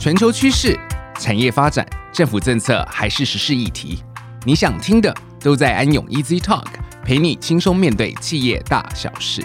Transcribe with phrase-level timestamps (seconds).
[0.00, 0.80] 全球趋势、
[1.18, 4.02] 产业发展、政府政策还是时事议题，
[4.46, 6.64] 你想听的都在安永 Easy Talk，
[7.04, 9.42] 陪你轻松面对企业大小事。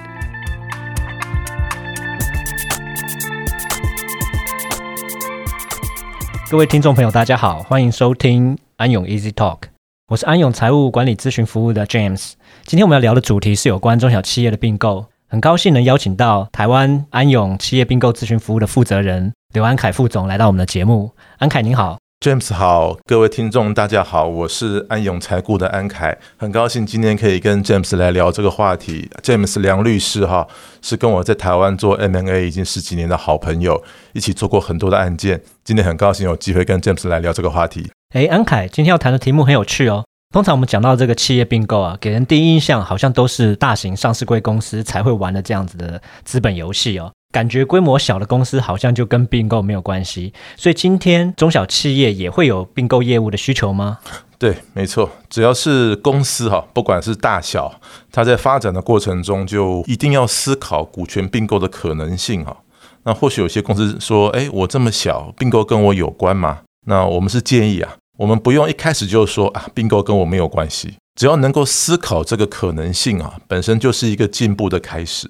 [6.49, 9.63] 各位听众朋友，大家好，欢迎收听安永 Easy Talk，
[10.07, 12.31] 我是安永财务管理咨询服务的 James。
[12.63, 15.07] 今天我们要聊的主题是有关中小企业的并购。
[15.27, 21.09] 很高兴能邀请到台湾安永企业并购咨询服务的负责人刘安凯副总来到我们的节目。
[21.37, 29.09] 安凯您好，James 好，各位听众大家好，我是安永财顾的安凯，很高兴今天可以跟 James 来聊这个话题。
[29.23, 30.45] James 梁律师哈，
[30.81, 35.41] 是跟我在台湾做 M&A 已经十几年的好朋友，一起做过很多的案件。
[35.63, 37.89] 今天很高兴有机会跟 James 来聊这个话题。
[38.13, 40.03] 诶，安凯，今天要谈的题目很有趣哦。
[40.33, 50.31] 通常我们讲到这个企业并购啊，给人第一印象好像都是大型上市贵公司才会玩的这样子的资本游戏哦，感觉规模小的公司好像就跟并购没有关系。
[50.55, 53.97] 所以今天中小企业也会有并购业务的需求吗？
[54.39, 62.55] 对，没错，只要是公司哈，不管是大小，它在发展的过程中就一定要思考股权并购的可能性哈。
[63.03, 66.59] 那或许有些公司说，哎，我这么小，并购跟我有关吗？
[66.87, 67.97] 那我们是建议啊。
[68.17, 75.29] 我们不用一开始就说啊，并购跟我没有关系，只要能够思考这个可能性啊，本身就是一个进步的开始。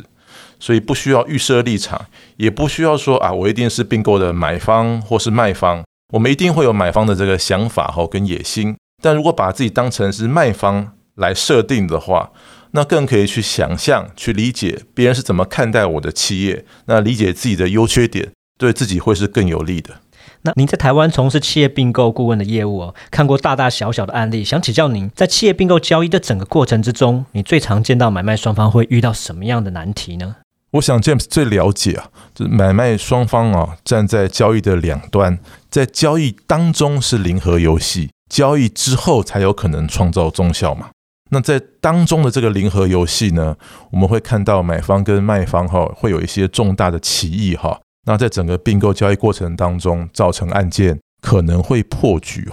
[0.60, 2.06] 所以不需要预设立场，
[2.38, 5.84] 也不需要说啊，我一定是并购的买方或是卖方。
[6.14, 12.32] 我们一定会有买方的这个想法和跟野心，但如果把自己当成是卖方来设定的话，
[12.72, 19.96] 那更可以去想象、去理解别人是怎么看待我的企业，那理解自己的优缺点，对自己会是更有利的。
[20.44, 30.36] 那您在台湾从事企业并购顾问的业务哦，看过大大小小的案例，想请教您，在企业并购交易的整个过程之中，你最常见到买卖双方会遇到什么样的难题呢？
[30.76, 40.90] 我想 James 最了解啊，就是买卖双方啊站在交易的两端，在交易当中是零和游戏，交易之后才有可能创造综效嘛。
[41.32, 43.56] 那在当中的这个零和游戏呢，
[43.92, 47.80] 我们会看到买方跟卖方哈会有一些重大的歧义哈。
[48.06, 52.50] 那在整个并购交易过程当中，造成案件可能会破局。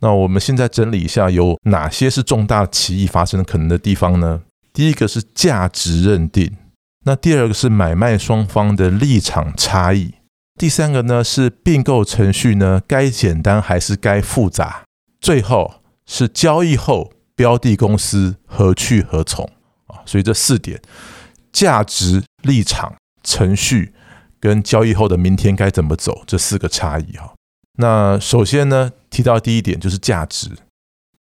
[0.00, 4.42] 那我们现在整理一下，有哪些是重大歧义发生的可能的地方呢？
[4.74, 6.50] 第一个是价值认定，
[7.04, 10.14] 那第二个是买卖双方的立场差异，
[10.58, 14.82] 第三个呢是并购程序呢该简单还是该复杂？
[15.20, 15.74] 最后
[16.06, 19.44] 是交易后标的公司何去何从
[19.86, 20.00] 啊？
[20.04, 20.80] 所以这四点：
[21.52, 23.92] 价值、立场、程序。
[24.40, 27.32] 跟交易后的明天该怎么走，这四个差异哈。
[27.78, 30.50] 那首先呢，提到第一点就是价值。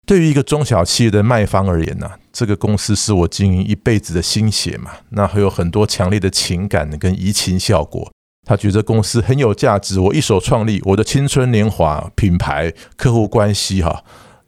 [0.07, 8.11] 对于一个中小企业的卖方而言呢，这个公司是我经营一辈子的心血嘛，那会有很多强烈的情感跟移情效果。
[8.47, 14.03] 他觉得公司很有价值，我一手创立，我的青春年华、品牌、客户关系哈，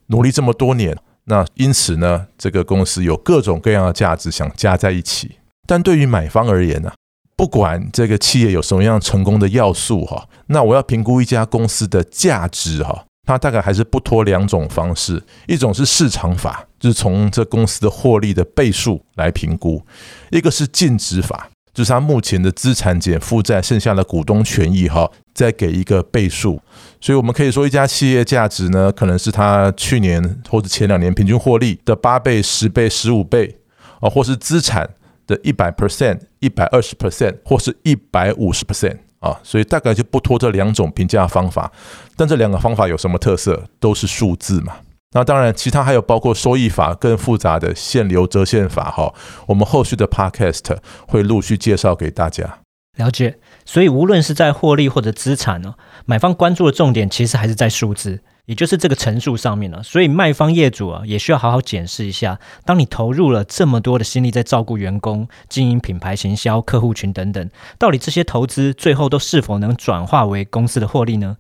[0.07, 5.37] 努力这么多年，那因此呢，这个公司有各种各样的价值想加在一起。
[5.67, 6.93] 但对于买方而言呢？
[7.35, 19.85] 不管这个企业有什么样成功的要素哈，那我要评估一家公司的价值哈，它大概还是不脱两种方式，一种是市场法，就是从这公司的获利的倍数来评估；
[20.31, 26.61] 一个是净值法，就是它目前的资产减负债剩下的股东权益哈，再给一个倍数。
[27.01, 33.59] 所以我们可以说，一家企业价值呢，可能是它去年或者前两年平均获利的八倍、十倍、十五倍
[34.01, 34.89] 啊，或是资产。
[35.25, 41.73] 的一百 percent、一百二十 percent 或是一百五十 percent 啊，所以大概就不拖这两种评价方法。
[42.17, 43.63] 但这两个方法有什么特色？
[43.81, 44.75] 都是数字嘛。
[45.15, 49.15] 那当然，其他还有包括收益法更复杂的限流折现法哈。
[49.47, 52.59] 我们后续的 podcast 会陆续介绍给大家。
[52.97, 53.39] 了解。
[53.65, 55.75] 所以无论是在获利或者资产呢，
[56.05, 58.23] 买方关注的重点其实还是在数字。
[58.47, 67.49] 也就是这个陈述上面了，所以卖方业主啊，也需要好好检视一下，当你投入了这么多的心力在照顾员工、经营品牌行销、客户群等等，
[67.79, 71.37] 到底这些投资最后都是否能转化为公司的获利呢？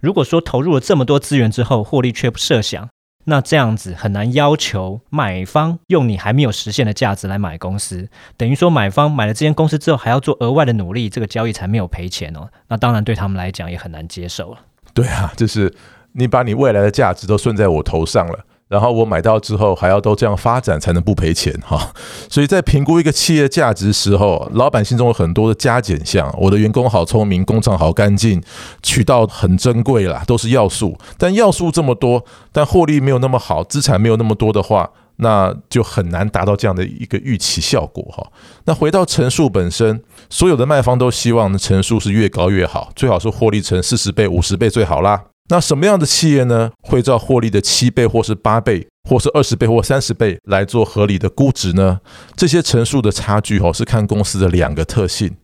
[0.00, 2.86] 如果说投入了这么多资源之后，获利却不设想，
[3.24, 12.50] 那这样子很难要求买方用你还没有实现的价值来买公司，等于说买方买了这间公司之后，还要做额外的努力，这个交易才没有赔钱哦。
[12.68, 14.58] 那当然对他们来讲也很难接受了。
[14.92, 15.74] 对啊，就是。
[16.14, 18.38] 你把你未来的价值都算在我头上了，
[18.68, 21.92] 然后我买到之后还要都这样发展才能不赔钱哈。
[22.30, 26.34] 所以在评估一个企业价值时候，老板心中有很多的加减项。
[26.38, 28.42] 我的员工好聪明，工厂好干净，
[28.82, 30.96] 渠道很珍贵啦，都是要素。
[31.18, 38.26] 但要素这么多，但获利没有那么好，资产没有那么多的话，那就很难达到这样的一个预期效果哈。
[38.64, 45.24] 那回到乘数本身，所有的卖方都希望乘数是越高越好，最好是获利乘四十倍、五十倍最好啦。
[45.48, 52.00] 那什么样的企业呢，会照获利的七倍或是八倍，或是二十倍或三十倍来做合理的估值呢？
[52.36, 55.36] 这些乘数的差距哦，是看公司的两个特性。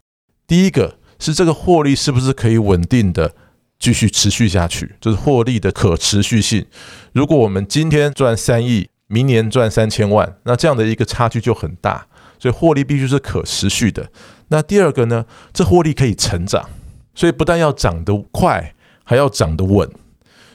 [0.46, 3.34] 第一个是这个获利是不是可以稳定的
[3.78, 6.64] 继续持续下去，就是获利的可持续性。
[7.12, 12.06] 如果我们今天赚三亿，明年赚三千万，那这样的一个差距就很大，
[12.38, 14.10] 所以获利必须是可持续的。
[14.48, 16.68] 那第二个呢，这获利可以成长，
[17.14, 18.74] 所以不但要涨得快，
[19.08, 19.90] 还要涨得稳。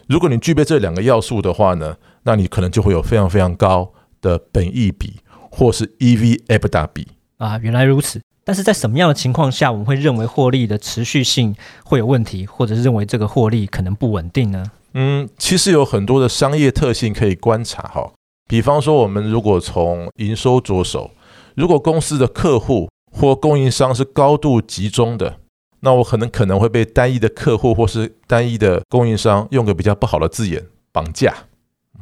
[0.05, 3.91] 如果你具备这两个要素的话呢，那你可能就会有非常非常高
[4.21, 5.15] 的本益比
[5.49, 7.07] 或是 EV/EBITDA 比
[7.39, 7.57] 啊。
[7.57, 8.21] 原来如此。
[8.45, 14.63] 但是在什么样的情况下，我们会认为获利的持续性会有问题，或者是认为这个获利可能不稳定呢？
[14.93, 18.11] 嗯，其实有很多的商业特性可以观察哈。
[18.47, 21.09] 比方说，我们如果从营收着手，
[21.55, 25.37] 如果公司的客户或供应商是高度集中的，
[25.85, 31.35] 那我可能可能会被单一的客户或是单一的供应商用个比较不好的字眼绑架，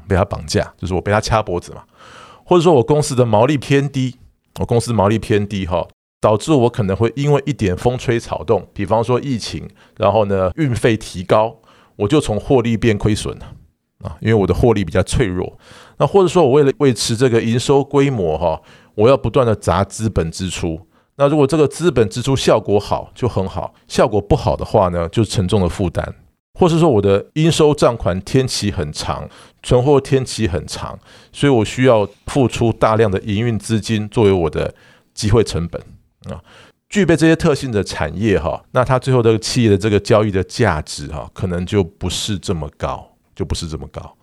[0.08, 1.84] 被他绑架，就是我被他掐脖子嘛。
[2.46, 4.18] 或者说我公司的毛利偏低，
[4.60, 5.88] 我公司毛利偏低哈，
[6.20, 9.68] 导致我可能会因为一点风吹草动，比方说疫情，
[9.98, 11.58] 然后呢运费提高，
[11.96, 13.46] 我就从获利变亏损了
[14.04, 15.58] 啊，因为我的获利比较脆弱。
[15.98, 18.62] 那或者说我为了维持这个营收规模哈，
[18.94, 20.86] 我要不断的砸资本支出。
[21.22, 26.16] 那如果这个资本支出效果好就很好，效果不好的话呢，就沉重的负担。
[26.60, 29.30] 或是说我的应收账款天期很长，
[29.62, 30.98] 存货天期很长，
[31.32, 34.74] 所以我需要付出大量的营运资金作为我的
[35.14, 35.80] 机会成本
[36.28, 36.42] 啊。
[36.90, 44.18] 具备这些特性的产业哈，那它最后这个企业的这个交易的价值哈，可能就不是这么高，就不是这么高。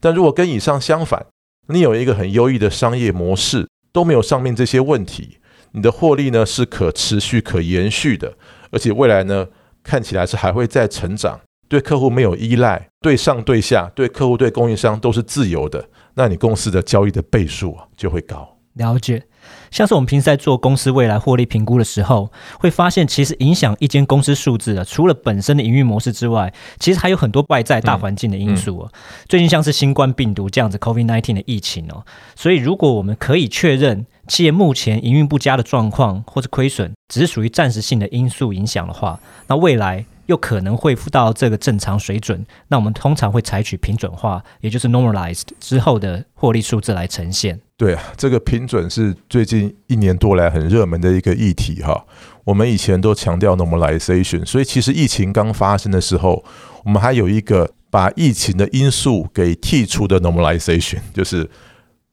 [0.00, 1.26] 但如果跟以上相反，
[1.66, 5.37] 你有一个很优异的商业模式，都没有上面这些问题，
[5.72, 8.34] 你的获利呢是可持续、可延续的，
[8.70, 9.46] 而且未来呢
[9.82, 18.56] 看起来是还会再成长，对客户没有依赖，对上对下，对客户对供应商都是自由的，那你公司的交易的倍数啊就会高。
[18.74, 19.24] 了解。
[19.70, 28.92] 像是我们平时在做公司未来获利评估的时候，会发现其实影响一间公司数字的，除了本身的营运模式之外，其实还有很多外在大环境的因素哦。
[29.26, 32.04] 最近像是新冠病毒这样子 COVID-19 的疫情哦，
[32.36, 47.58] 所以如果我们可以确认企业目前营运不佳的状况或者亏损，只是属于暂时性的因素影响的话，那未来又可能恢复到这个正常水准，那我们通常会采取平准化，也就是 normalized 之后的获利数字来呈现。
[47.78, 52.04] 对啊，这个平准是最近一年多来很热门的一个议题哈。
[52.44, 56.44] 我们以前都强调 normalization，所以其实疫情刚发生的时候，
[56.84, 61.48] 我们还有一个把疫情的因素给剔除的 normalization，就是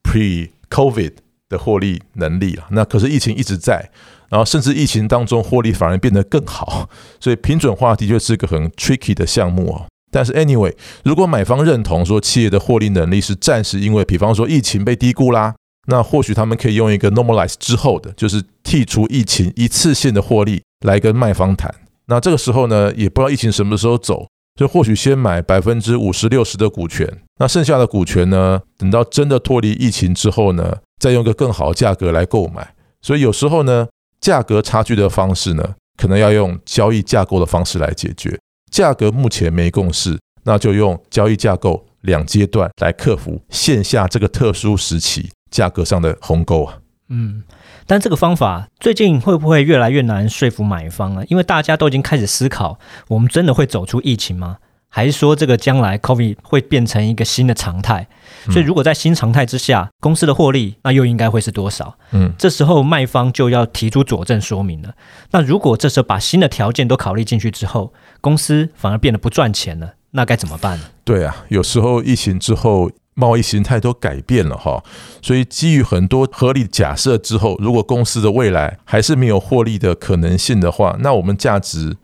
[0.03, 1.11] pre-COVID
[1.49, 2.67] 的获利能力啊。
[2.71, 3.89] 那可是疫情一直在，
[4.29, 6.89] 然后甚至疫情当中获利反而变得更好，
[7.19, 9.85] 所以平准化的确是个很 tricky 的项目哦。
[10.11, 15.53] 但是，anyway，如果买方认同说企业的获利能力是暂时因为，比方说疫情被低估啦，
[15.87, 21.73] 那或许他们可以用一个 normalize 之后的，就是剔除疫情一次性的获利来跟卖方谈。
[22.07, 24.27] 那这个时候呢，也不知道疫情什么时候走，
[24.57, 27.05] 就或许先买百分之五十六十的股权，
[27.39, 32.73] 那剩下的股权呢，等到真的脱离疫情之后呢，再用一个更好的价格来购买。
[33.01, 33.87] 所以有时候呢，
[34.19, 38.39] 价格差距的方式呢，可能要用交易架构的方式来解决。
[38.71, 46.79] 价格目前没共识，那就用交易架构两阶段来克服线下这个特殊时期价格上的鸿沟啊。
[47.09, 47.43] 嗯，
[47.85, 51.23] 但这个方法最近会不会越来越难说服买方了？
[51.27, 54.57] 因为大家都已经开始思考，我们真的会走出疫情吗？
[54.95, 58.07] 还是说这个将来 COVID 会变成一个新的常态？
[58.49, 61.97] 所以如果在新常态之下，公司的获利那又应该会是多少？
[62.11, 64.93] 嗯，这时候卖方就要提出佐证说明了。
[65.31, 70.85] 那如果这时候把新的条件都考虑进去之后，公司反而变得不赚钱了，那该怎么办呢？
[71.03, 74.81] 对啊，有时候疫情之后贸易形态都改变了哈，
[75.21, 81.97] 所以基于很多合理假设之后，如果公司的未来还是没有获利的可能性的话，那我们价值。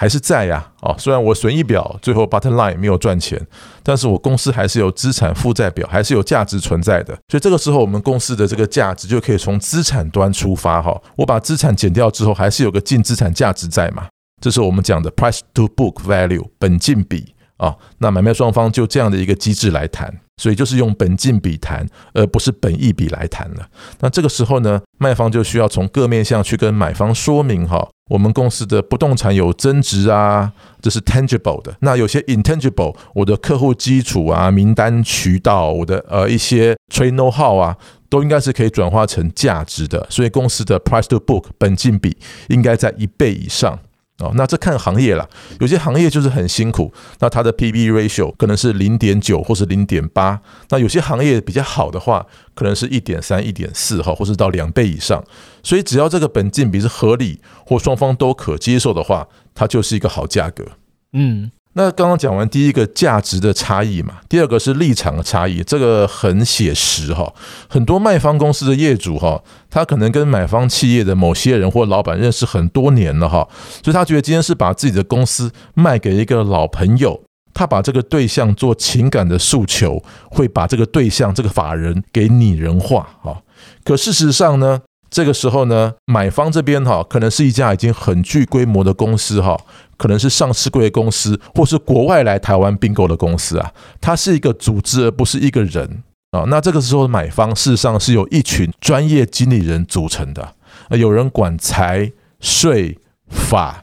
[0.00, 3.44] 还是在呀，哦，虽然我损益表最后 butterline 没有赚钱，
[3.82, 7.12] 但是我公司还是有资产负债表，还是有价值存在的。
[7.26, 14.06] 所以这个时候，我们公司的这个价值就可以从资产端出发，哈，我把资产减掉之后，还是有个净资产价值在嘛。
[14.40, 23.68] 这是我们讲的 price to book value 本净比啊，那买卖双方就这样的一个机制来谈，所以就是用本金比谈，而不是本益比来谈了。
[24.00, 31.76] 那这个时候呢，卖方就需要从各面向去跟买方说明哈，我们公司的不动产有增值啊，这是 tangible 的。
[31.80, 37.76] 那有些 intangible，我的客户基础啊、名单渠道、我的呃一些 trade know-how 啊，
[38.08, 40.06] 都应该是可以转化成价值的。
[40.08, 42.16] 所以公司的 price to book 本金比
[42.48, 43.80] 应该在一倍以上。
[44.18, 45.28] 哦，那这看行业啦，
[45.60, 55.22] 有些行业就是很辛苦，那它的 P/B ratio 可能是零点九或是零点八，那有些行业比较好的话，可能是一点三、一点四哈，或是到两倍以上。
[55.62, 60.64] 所以只要这个本金比是合理或双方都可接受的话，它就是一个好价格。
[61.12, 61.52] 嗯。
[61.78, 67.32] 那刚刚讲完第一个价值的差异嘛，第二个是立场的差异，这个很写实哈。
[67.68, 73.48] 很多卖方公司的业主哈，他可能跟买方企业的某些人或老板认识很多年了哈，
[73.84, 77.22] 所以他觉得今天是把自己的公司卖给一个老朋友，
[77.54, 83.40] 他把这个对象做情感的诉求，会把这个对象这个法人给拟人化哈。
[83.84, 84.80] 可事实上呢，
[85.10, 89.58] 这个时候呢，买方这边哈，可能是一家已经很具规模的公司哈。
[89.96, 96.44] 可能是上市贵公司，或是国外来台湾并购的公司啊，它是一个组织，而不是一个人啊。
[96.46, 100.54] 那这个时候，买方事实上是由一群专业经理人组成的，
[100.90, 102.96] 有人管财、税、
[103.28, 103.82] 法、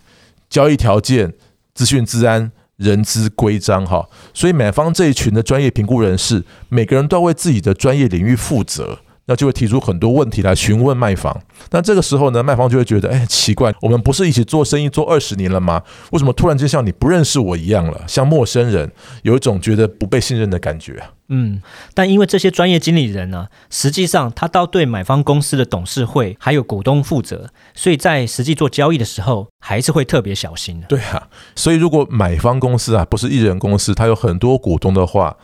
[0.50, 1.34] 交易条件、
[1.74, 4.08] 资讯资安、人资规章哈。
[4.34, 9.00] 所以买方这一群的专业评估人士，每个人都要为自己的专业领域负责。
[9.27, 11.36] 那就会提出很多问题来询问卖方，
[11.72, 15.82] 那这个时候呢，卖方就会觉得，哎，奇怪，我们不是一起做生意做二十年了吗？
[16.12, 18.91] 为什么突然间像你不认识我一样了，像陌生人，
[19.24, 21.12] 有一种觉得不被信任的感觉啊？
[21.29, 21.60] 嗯，
[21.96, 30.86] 但因为这些专业经理人呢，实际上他都对买方公司的董事会还有股东负责，所以在实际做交易的时候，还是会特别小心的。
[30.86, 35.36] 对啊，所以如果买方公司啊不是一人公司，他有很多股东的话。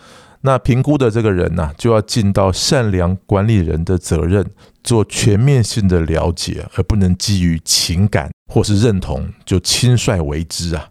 [0.44, 4.44] 那评估的这个人呢、就要尽到善良管理人的责任，
[4.84, 10.90] 做全面性的了解，而不能基于情感或是认同就轻率为之啊。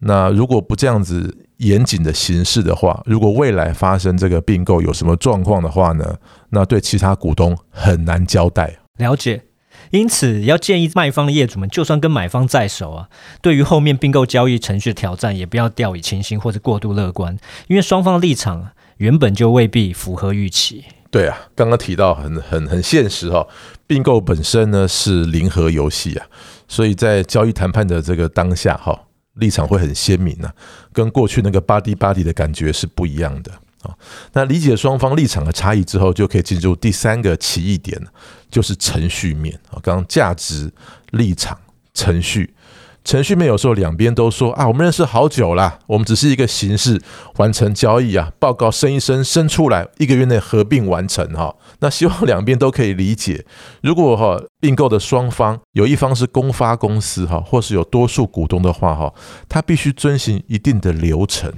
[0.00, 6.16] 那如果不这样子严谨的行事的话，如果未来发生这个并购有什么状况的话呢，
[6.50, 8.78] 那对其他股东很难交代。
[8.98, 9.44] 了解，
[9.90, 13.08] 因此要建议卖方的业主们，就算跟买方在手啊，
[13.40, 18.72] 对于后面并购交易程序的挑战，也不要掉以轻心或者过度乐观，因为双方的立场。
[19.02, 20.84] 原本就未必符合预期。
[21.10, 23.44] 对啊，刚刚提到很很很现实哈，
[23.84, 26.24] 并购本身呢是零和游戏啊，
[26.68, 28.96] 所以在交易谈判的这个当下哈，
[29.34, 30.54] 立场会很鲜明啊，
[30.92, 33.50] 跟过去那个 buddy buddy 的感觉是不一样的
[33.82, 33.92] 啊。
[34.34, 38.00] 那理解双方立场的差异之后，就可以进入第三个奇异点，
[38.48, 39.80] 就是程序面啊。
[39.82, 40.72] 刚价值、
[41.10, 41.58] 立场、
[41.92, 42.54] 程序。
[43.04, 47.02] 程序面有时候两边都说啊，我们认识好久了，我们只是一个形式
[47.36, 51.54] 完成交易啊，报告生一生生出来，一个月内合并完成哈。
[51.80, 53.44] 那希望两边都可以理解。
[53.82, 59.12] 如果哈并购的双方有一方是公发公司哈，或是有多数股东的话哈，
[59.48, 61.50] 他必须遵循一定的流程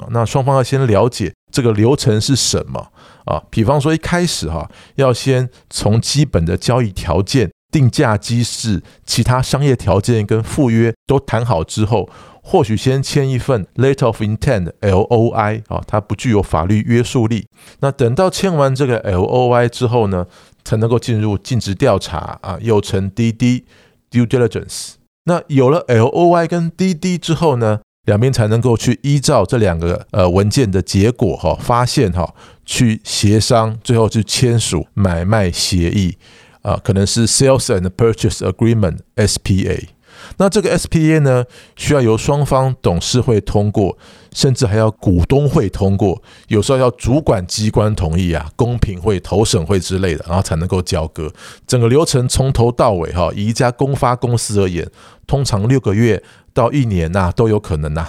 [0.00, 0.10] 啊。
[0.10, 2.88] 那双方要先了解这个流程是什么
[3.24, 3.40] 啊？
[3.50, 7.50] 比方说一开始哈，要先从基本的交易条件。
[7.70, 12.08] 定价机制、其他商业条件跟附约都谈好之后，
[12.42, 17.46] 或许先签一份 Letter of Intent（LOI） 啊，它不具有法律约束力。
[17.80, 20.26] 那等到签完这个 LOI 之后呢，
[20.64, 23.64] 才能够进入尽职调查啊，又称 DD
[24.10, 24.92] Due Diligence。
[25.24, 32.34] 那有了 LOI 跟 DD 之后呢，两边才能够去依照这两个呃文件的结果哈，发现哈，
[32.64, 36.16] 去协商，最后去签署买卖协议。
[36.68, 39.88] 啊，可能是 Sales and Purchase Agreement（SPA）。
[40.36, 41.44] 那这个 SPA 呢，
[41.76, 43.96] 需要由双方董事会通过，
[44.32, 51.32] 甚至还要股东会通过，有时候要主管机关同意啊，公平会、投审会之类的，然后才能够交割。
[51.66, 54.86] 整个流程从头到尾，哈，以一家公发公司而言，
[55.26, 56.22] 通常六个月
[56.52, 58.08] 到一年呐，都有可能呐。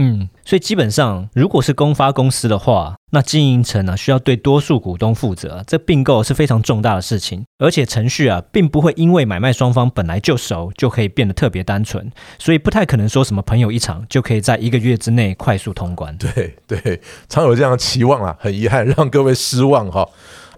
[0.00, 16.16] 嗯，所以基本上，如果是公发公司的话，那经营层呢需要对多数股东负责，这并购是非常重大的事情，而且程序啊并不会因为买卖双方本来就熟就可以变得特别单纯，所以不太可能说什么朋友一场就可以在一个月之内快速通关。
[16.16, 20.08] 对对，常有这样的期望啊，很遗憾让各位失望哈。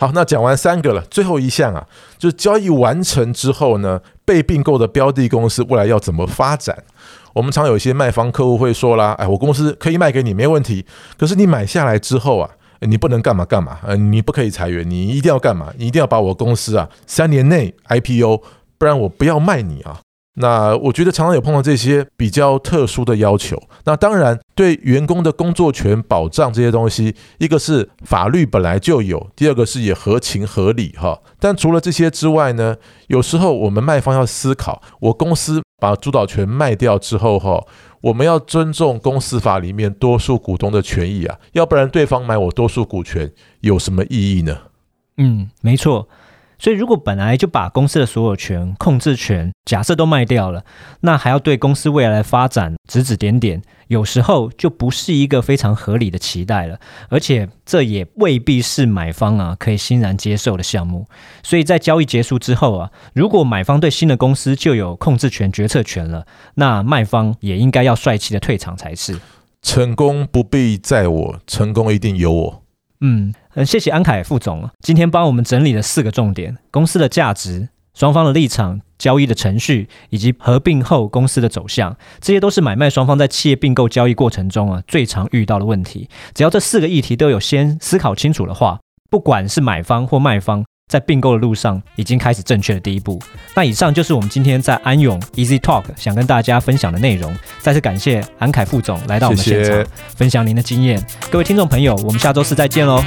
[0.00, 6.74] 好，那讲完三个了，最后一项啊，就是交易完成之后呢，被并购的标的公司未来要怎么发展？
[7.34, 10.86] 我们常有一些卖方客户会说啦，哎，我公司可以卖给你没问题，
[11.18, 15.70] 可是你买下来之后啊，你不能干嘛干嘛，呃，你不可以裁员，你一定要干嘛？
[15.76, 18.42] 你一定要把我公司啊三年内 IPO，
[18.78, 20.00] 不然我不要卖你啊。
[20.34, 23.60] 那我觉得常常有碰到这些比较特殊的要求。
[23.84, 31.20] 那当然，对员工的工作权保障这些东西，一个是法律本来就有，第二个是也合情合理哈。
[31.38, 32.76] 但除了这些之外呢，
[33.08, 37.66] 有时候我们卖方要思考，我公司把主导权卖掉之后哈，
[38.00, 44.56] 我们要尊重公司法里面多数股东的权益啊，要不然对方买我多数股权有什么意义呢？
[45.16, 46.08] 嗯，没错。
[46.60, 50.62] 所以，如果本来就把公司的所有权、控制权，假设都卖掉了，
[51.00, 56.78] 那还要对公司未来的发展指指点点，有时候就不是一个非常合理的期待了。
[57.08, 61.06] 而且，这也未必是买方啊可以欣然接受的项目。
[61.42, 66.26] 所以在交易结束之后啊，如果买方对新的公司就有控制权、决策权了，
[66.56, 69.18] 那卖方也应该要帅气的退场才是。
[69.62, 72.62] 成功不必在我，成功一定有我。
[73.00, 73.34] 嗯。
[73.54, 81.96] 嗯，谢谢安凯副总啊，今天帮我们整理了四个重点：公司的价值、双方的立场、交易的程序，以及合并后公司的走向。
[82.20, 86.08] 这些都是买卖双方在企业并购交易过程中啊最常遇到的问题。
[86.32, 88.78] 只要这四个议题都有先思考清楚的话，
[89.10, 93.22] 不管是买方或卖方，在并购的路上已经开始正确的第一步。
[93.54, 97.32] 那以上就是我们今天在安永 Easy Talk 想跟大家分享的内容。
[97.60, 101.00] 再次感谢安凯副总来到我们现场，谢谢分享您的经验。
[101.30, 103.00] 各位听众朋友，我们下周四再见喽。